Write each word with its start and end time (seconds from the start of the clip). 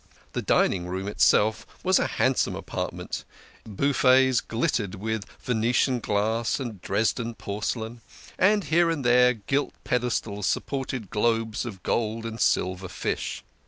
The 0.33 0.41
dining 0.41 0.87
room 0.87 1.07
itself 1.07 1.67
was 1.83 1.99
a 1.99 2.07
handsome 2.17 2.55
apartment; 2.55 3.23
its 3.63 3.67
buffets 3.69 4.41
glittered 4.41 4.95
with 4.95 5.27
Venetian 5.43 5.99
glass 5.99 6.59
and 6.59 6.81
Dresden 6.81 7.35
porcelain, 7.35 8.01
and 8.39 8.63
here 8.63 8.89
and 8.89 9.05
there 9.05 9.33
gilt 9.35 9.75
pedestals 9.83 10.47
supported 10.47 11.11
globes 11.11 11.67
of 11.67 11.83
gold 11.83 12.25
and 12.25 12.39
silver 12.41 12.87
fish. 12.87 13.43